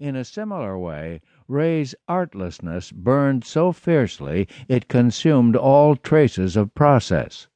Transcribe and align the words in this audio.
In 0.00 0.14
a 0.14 0.24
similar 0.24 0.78
way, 0.78 1.20
Ray's 1.48 1.92
artlessness 2.08 2.92
burned 2.92 3.44
so 3.44 3.72
fiercely 3.72 4.46
it 4.68 4.86
consumed 4.86 5.56
all 5.56 5.96
traces 5.96 6.56
of 6.56 6.72
process. 6.72 7.48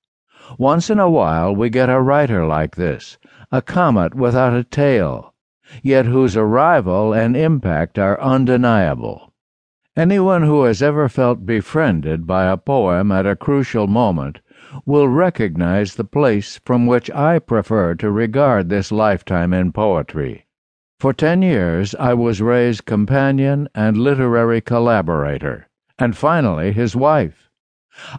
Once 0.59 0.91
in 0.91 0.99
a 0.99 1.09
while 1.09 1.55
we 1.55 1.71
get 1.71 1.89
a 1.89 2.01
writer 2.01 2.45
like 2.45 2.75
this, 2.75 3.17
a 3.53 3.63
comet 3.63 4.17
without 4.17 4.55
a 4.55 4.65
tail, 4.65 5.35
yet 5.85 6.07
whose 6.07 6.37
arrival 6.37 7.13
and 7.13 7.37
impact 7.37 7.97
are 7.97 8.21
undeniable. 8.21 9.33
Anyone 9.97 10.43
who 10.43 10.65
has 10.65 10.83
ever 10.83 11.09
felt 11.09 11.47
befriended 11.47 12.27
by 12.27 12.47
a 12.47 12.57
poem 12.57 13.13
at 13.13 13.25
a 13.25 13.37
crucial 13.37 13.87
moment 13.87 14.41
will 14.85 15.07
recognize 15.07 15.95
the 15.95 16.03
place 16.03 16.61
from 16.65 16.87
which 16.87 17.09
I 17.13 17.39
prefer 17.39 17.95
to 17.95 18.11
regard 18.11 18.69
this 18.69 18.91
lifetime 18.91 19.53
in 19.53 19.71
poetry. 19.71 20.42
For 21.03 21.13
ten 21.13 21.43
years 21.43 21.97
I 21.97 22.15
was 22.15 22.41
Ray's 22.41 22.81
companion 22.81 23.69
and 23.75 23.97
literary 23.97 24.61
collaborator, 24.61 25.67
and 25.99 26.17
finally 26.17 26.71
his 26.71 26.95
wife. 26.95 27.51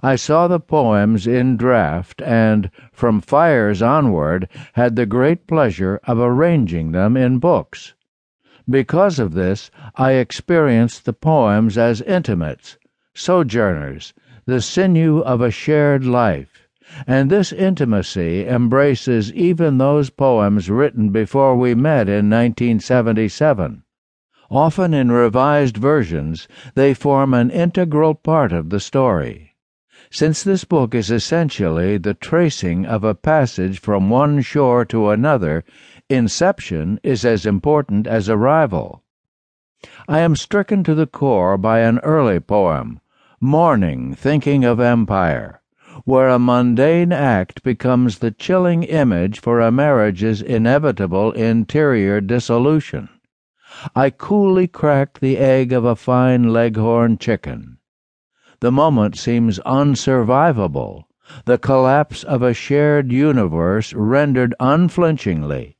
I 0.03 0.17
saw 0.17 0.49
the 0.49 0.59
poems 0.59 1.25
in 1.25 1.55
draft 1.55 2.21
and, 2.21 2.69
from 2.91 3.21
Fires 3.21 3.81
onward, 3.81 4.49
had 4.73 4.97
the 4.97 5.05
great 5.05 5.47
pleasure 5.47 6.01
of 6.03 6.19
arranging 6.19 6.91
them 6.91 7.15
in 7.15 7.39
books. 7.39 7.93
Because 8.69 9.17
of 9.17 9.31
this, 9.31 9.71
I 9.95 10.15
experienced 10.15 11.05
the 11.05 11.13
poems 11.13 11.77
as 11.77 12.01
intimates, 12.01 12.77
sojourners, 13.13 14.13
the 14.45 14.59
sinew 14.59 15.19
of 15.19 15.39
a 15.39 15.51
shared 15.51 16.03
life 16.05 16.62
and 17.07 17.29
this 17.29 17.53
intimacy 17.53 18.45
embraces 18.45 19.31
even 19.33 19.77
those 19.77 20.09
poems 20.09 20.69
written 20.69 21.09
before 21.09 21.55
we 21.55 21.73
met 21.73 22.09
in 22.09 22.29
1977. 22.29 23.83
Often 24.51 24.93
in 24.93 25.11
revised 25.11 25.77
versions, 25.77 26.47
they 26.75 26.93
form 26.93 27.33
an 27.33 27.49
integral 27.49 28.13
part 28.13 28.51
of 28.51 28.69
the 28.69 28.79
story. 28.79 29.55
Since 30.11 30.43
this 30.43 30.65
book 30.65 30.93
is 30.93 31.09
essentially 31.09 31.97
the 31.97 32.13
tracing 32.13 32.85
of 32.85 33.03
a 33.03 33.15
passage 33.15 33.79
from 33.79 34.09
one 34.09 34.41
shore 34.41 34.85
to 34.85 35.09
another, 35.09 35.63
inception 36.09 36.99
is 37.01 37.23
as 37.23 37.45
important 37.45 38.05
as 38.05 38.29
arrival. 38.29 39.03
I 40.07 40.19
am 40.19 40.35
stricken 40.35 40.83
to 40.83 40.93
the 40.93 41.07
core 41.07 41.57
by 41.57 41.79
an 41.79 41.99
early 41.99 42.39
poem, 42.39 42.99
Morning, 43.39 44.13
Thinking 44.13 44.63
of 44.63 44.79
Empire 44.79 45.62
where 46.05 46.29
a 46.29 46.39
mundane 46.39 47.11
act 47.11 47.63
becomes 47.63 48.19
the 48.19 48.31
chilling 48.31 48.83
image 48.83 49.39
for 49.39 49.59
a 49.59 49.71
marriage's 49.71 50.41
inevitable 50.41 51.31
interior 51.33 52.19
dissolution. 52.19 53.09
I 53.95 54.09
coolly 54.09 54.67
crack 54.67 55.19
the 55.19 55.37
egg 55.37 55.73
of 55.73 55.85
a 55.85 55.95
fine 55.95 56.53
leghorn 56.53 57.17
chicken. 57.17 57.77
The 58.59 58.71
moment 58.71 59.17
seems 59.17 59.59
unsurvivable, 59.59 61.05
the 61.45 61.57
collapse 61.57 62.23
of 62.23 62.41
a 62.41 62.53
shared 62.53 63.11
universe 63.11 63.93
rendered 63.93 64.53
unflinchingly. 64.59 65.77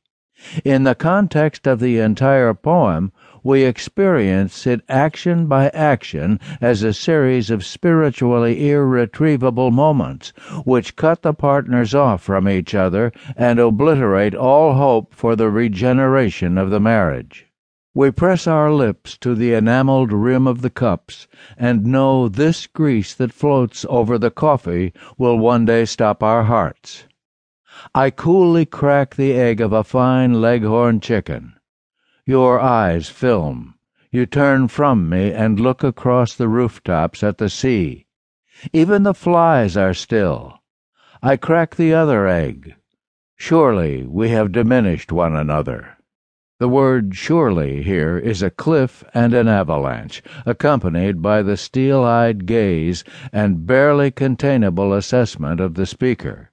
In 0.64 0.84
the 0.84 0.94
context 0.94 1.66
of 1.66 1.80
the 1.80 1.98
entire 1.98 2.54
poem, 2.54 3.12
we 3.42 3.64
experience 3.64 4.66
it 4.66 4.80
action 4.88 5.46
by 5.46 5.68
action 5.68 6.40
as 6.60 6.82
a 6.82 6.94
series 6.94 7.50
of 7.50 7.64
spiritually 7.64 8.70
irretrievable 8.70 9.70
moments 9.70 10.32
which 10.64 10.96
cut 10.96 11.22
the 11.22 11.34
partners 11.34 11.94
off 11.94 12.22
from 12.22 12.48
each 12.48 12.74
other 12.74 13.12
and 13.36 13.58
obliterate 13.58 14.34
all 14.34 14.74
hope 14.74 15.14
for 15.14 15.36
the 15.36 15.50
regeneration 15.50 16.56
of 16.56 16.70
the 16.70 16.80
marriage. 16.80 17.46
We 17.94 18.10
press 18.10 18.46
our 18.46 18.72
lips 18.72 19.16
to 19.18 19.34
the 19.34 19.54
enameled 19.54 20.10
rim 20.10 20.46
of 20.46 20.62
the 20.62 20.70
cups 20.70 21.28
and 21.56 21.86
know 21.86 22.28
this 22.28 22.66
grease 22.66 23.14
that 23.14 23.32
floats 23.32 23.86
over 23.88 24.18
the 24.18 24.30
coffee 24.30 24.92
will 25.16 25.38
one 25.38 25.64
day 25.64 25.84
stop 25.84 26.22
our 26.22 26.44
hearts. 26.44 27.04
I 27.94 28.10
coolly 28.10 28.64
crack 28.66 29.14
the 29.14 29.32
egg 29.32 29.60
of 29.60 29.72
a 29.72 29.84
fine 29.84 30.40
leghorn 30.40 31.00
chicken. 31.00 31.54
Your 32.24 32.60
eyes 32.60 33.08
film. 33.08 33.74
You 34.10 34.26
turn 34.26 34.68
from 34.68 35.08
me 35.08 35.32
and 35.32 35.58
look 35.58 35.82
across 35.82 36.34
the 36.34 36.48
rooftops 36.48 37.22
at 37.22 37.38
the 37.38 37.50
sea. 37.50 38.06
Even 38.72 39.02
the 39.02 39.12
flies 39.12 39.76
are 39.76 39.92
still. 39.92 40.60
I 41.22 41.36
crack 41.36 41.74
the 41.74 41.92
other 41.92 42.26
egg. 42.28 42.76
Surely 43.36 44.06
we 44.06 44.28
have 44.28 44.52
diminished 44.52 45.10
one 45.10 45.34
another. 45.34 45.98
The 46.60 46.68
word 46.68 47.16
surely 47.16 47.82
here 47.82 48.16
is 48.16 48.42
a 48.42 48.48
cliff 48.48 49.02
and 49.12 49.34
an 49.34 49.48
avalanche, 49.48 50.22
accompanied 50.46 51.20
by 51.20 51.42
the 51.42 51.56
steel 51.56 52.04
eyed 52.04 52.46
gaze 52.46 53.04
and 53.32 53.66
barely 53.66 54.10
containable 54.10 54.94
assessment 54.94 55.60
of 55.60 55.74
the 55.74 55.84
speaker. 55.84 56.52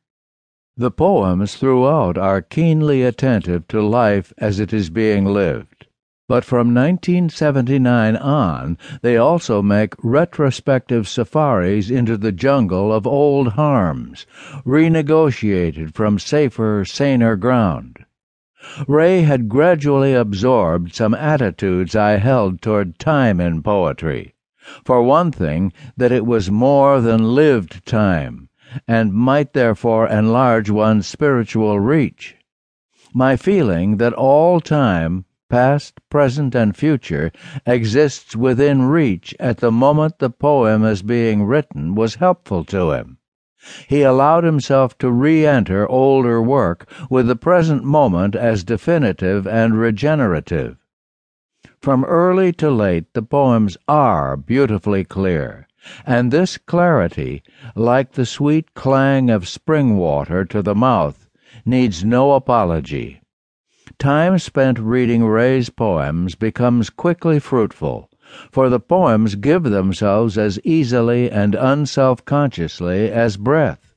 The 0.77 0.89
poems 0.89 1.57
throughout 1.57 2.17
are 2.17 2.41
keenly 2.41 3.03
attentive 3.03 3.67
to 3.67 3.81
life 3.81 4.31
as 4.37 4.57
it 4.57 4.71
is 4.71 4.89
being 4.89 5.25
lived. 5.25 5.87
But 6.29 6.45
from 6.45 6.73
1979 6.73 8.15
on, 8.15 8.77
they 9.01 9.17
also 9.17 9.61
make 9.61 9.95
retrospective 10.01 11.09
safaris 11.09 11.89
into 11.89 12.15
the 12.15 12.31
jungle 12.31 12.93
of 12.93 13.05
old 13.05 13.49
harms, 13.49 14.25
renegotiated 14.65 15.93
from 15.93 16.17
safer, 16.17 16.85
saner 16.85 17.35
ground. 17.35 18.05
Ray 18.87 19.23
had 19.23 19.49
gradually 19.49 20.13
absorbed 20.13 20.95
some 20.95 21.13
attitudes 21.13 21.97
I 21.97 22.11
held 22.11 22.61
toward 22.61 22.97
time 22.97 23.41
in 23.41 23.61
poetry. 23.61 24.35
For 24.85 25.03
one 25.03 25.33
thing, 25.33 25.73
that 25.97 26.13
it 26.13 26.25
was 26.25 26.49
more 26.49 27.01
than 27.01 27.35
lived 27.35 27.85
time 27.85 28.47
and 28.87 29.13
might 29.13 29.53
therefore 29.53 30.07
enlarge 30.07 30.69
one's 30.69 31.07
spiritual 31.07 31.79
reach. 31.79 32.35
My 33.13 33.35
feeling 33.35 33.97
that 33.97 34.13
all 34.13 34.61
time, 34.61 35.25
past, 35.49 35.99
present, 36.09 36.55
and 36.55 36.75
future, 36.75 37.31
exists 37.65 38.35
within 38.35 38.83
reach 38.83 39.35
at 39.39 39.57
the 39.57 39.71
moment 39.71 40.19
the 40.19 40.29
poem 40.29 40.85
is 40.85 41.01
being 41.01 41.43
written 41.43 41.93
was 41.93 42.15
helpful 42.15 42.63
to 42.65 42.91
him. 42.91 43.17
He 43.87 44.01
allowed 44.01 44.43
himself 44.43 44.97
to 44.99 45.11
re 45.11 45.45
enter 45.45 45.87
older 45.87 46.41
work 46.41 46.89
with 47.09 47.27
the 47.27 47.35
present 47.35 47.83
moment 47.83 48.35
as 48.35 48.63
definitive 48.63 49.45
and 49.45 49.77
regenerative. 49.77 50.77
From 51.81 52.05
early 52.05 52.53
to 52.53 52.71
late, 52.71 53.13
the 53.13 53.21
poems 53.21 53.77
are 53.87 54.37
beautifully 54.37 55.03
clear 55.03 55.67
and 56.05 56.31
this 56.31 56.57
clarity, 56.57 57.41
like 57.75 58.11
the 58.11 58.25
sweet 58.25 58.73
clang 58.73 59.29
of 59.29 59.47
spring 59.47 59.97
water 59.97 60.45
to 60.45 60.61
the 60.61 60.75
mouth, 60.75 61.27
needs 61.65 62.03
no 62.03 62.33
apology. 62.33 63.21
Time 63.97 64.39
spent 64.39 64.79
reading 64.79 65.25
Ray's 65.25 65.69
poems 65.69 66.35
becomes 66.35 66.89
quickly 66.89 67.39
fruitful, 67.39 68.09
for 68.51 68.69
the 68.69 68.79
poems 68.79 69.35
give 69.35 69.63
themselves 69.63 70.37
as 70.37 70.59
easily 70.63 71.29
and 71.29 71.55
unself 71.55 72.23
consciously 72.25 73.11
as 73.11 73.37
breath. 73.37 73.95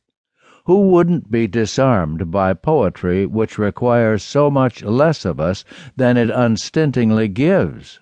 Who 0.67 0.89
wouldn't 0.89 1.31
be 1.31 1.47
disarmed 1.47 2.31
by 2.31 2.55
poetry 2.55 3.27
which 3.27 3.59
requires 3.59 4.23
so 4.23 4.51
much 4.51 4.83
less 4.83 5.25
of 5.25 5.39
us 5.39 5.65
than 5.97 6.17
it 6.17 6.31
unstintingly 6.31 7.29
gives? 7.29 8.01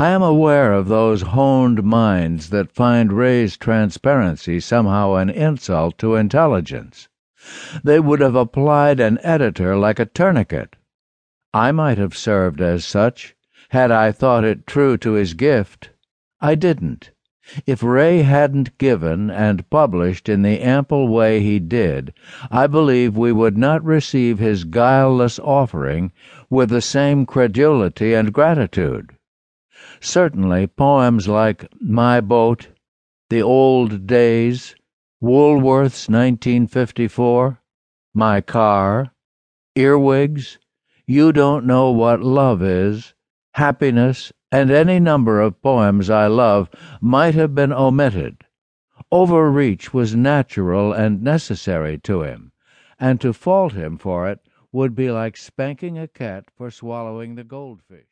I 0.00 0.10
am 0.10 0.22
aware 0.22 0.72
of 0.72 0.86
those 0.86 1.22
honed 1.22 1.82
minds 1.82 2.50
that 2.50 2.70
find 2.70 3.12
Ray's 3.12 3.56
transparency 3.56 4.60
somehow 4.60 5.14
an 5.14 5.28
insult 5.28 5.98
to 5.98 6.14
intelligence. 6.14 7.08
They 7.82 7.98
would 7.98 8.20
have 8.20 8.36
applied 8.36 9.00
an 9.00 9.18
editor 9.24 9.74
like 9.74 9.98
a 9.98 10.06
tourniquet. 10.06 10.76
I 11.52 11.72
might 11.72 11.98
have 11.98 12.16
served 12.16 12.60
as 12.60 12.84
such, 12.84 13.34
had 13.70 13.90
I 13.90 14.12
thought 14.12 14.44
it 14.44 14.68
true 14.68 14.96
to 14.98 15.14
his 15.14 15.34
gift. 15.34 15.90
I 16.40 16.54
didn't. 16.54 17.10
If 17.66 17.82
Ray 17.82 18.22
hadn't 18.22 18.78
given 18.78 19.32
and 19.32 19.68
published 19.68 20.28
in 20.28 20.42
the 20.42 20.60
ample 20.60 21.08
way 21.08 21.40
he 21.40 21.58
did, 21.58 22.14
I 22.52 22.68
believe 22.68 23.16
we 23.16 23.32
would 23.32 23.58
not 23.58 23.84
receive 23.84 24.38
his 24.38 24.62
guileless 24.62 25.40
offering 25.40 26.12
with 26.48 26.70
the 26.70 26.82
same 26.82 27.26
credulity 27.26 28.14
and 28.14 28.32
gratitude. 28.32 29.16
Certainly, 30.00 30.68
poems 30.68 31.28
like 31.28 31.72
My 31.80 32.20
Boat, 32.20 32.68
The 33.30 33.42
Old 33.42 34.06
Days, 34.06 34.74
Woolworth's 35.20 36.08
1954, 36.08 37.60
My 38.14 38.40
Car, 38.40 39.12
Earwigs, 39.74 40.58
You 41.06 41.32
Don't 41.32 41.64
Know 41.64 41.90
What 41.90 42.20
Love 42.20 42.62
Is, 42.62 43.14
Happiness, 43.54 44.32
and 44.50 44.70
any 44.70 44.98
number 44.98 45.40
of 45.40 45.60
poems 45.60 46.08
I 46.08 46.26
love 46.26 46.70
might 47.00 47.34
have 47.34 47.54
been 47.54 47.72
omitted. 47.72 48.44
Overreach 49.10 49.92
was 49.92 50.14
natural 50.14 50.92
and 50.92 51.22
necessary 51.22 51.98
to 51.98 52.22
him, 52.22 52.52
and 52.98 53.20
to 53.20 53.32
fault 53.32 53.72
him 53.72 53.98
for 53.98 54.28
it 54.28 54.40
would 54.70 54.94
be 54.94 55.10
like 55.10 55.36
spanking 55.36 55.98
a 55.98 56.06
cat 56.06 56.44
for 56.56 56.70
swallowing 56.70 57.34
the 57.34 57.44
goldfish. 57.44 58.06